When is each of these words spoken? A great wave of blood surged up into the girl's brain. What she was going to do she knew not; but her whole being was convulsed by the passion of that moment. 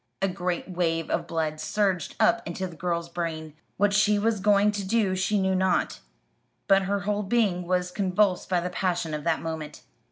A 0.19 0.27
great 0.27 0.67
wave 0.67 1.11
of 1.11 1.27
blood 1.27 1.59
surged 1.59 2.15
up 2.19 2.41
into 2.47 2.65
the 2.65 2.75
girl's 2.75 3.07
brain. 3.07 3.53
What 3.77 3.93
she 3.93 4.17
was 4.17 4.39
going 4.39 4.71
to 4.71 4.83
do 4.83 5.15
she 5.15 5.39
knew 5.39 5.53
not; 5.53 5.99
but 6.67 6.85
her 6.89 7.01
whole 7.01 7.21
being 7.21 7.67
was 7.67 7.91
convulsed 7.91 8.49
by 8.49 8.61
the 8.61 8.71
passion 8.71 9.13
of 9.13 9.23
that 9.25 9.43
moment. 9.43 9.83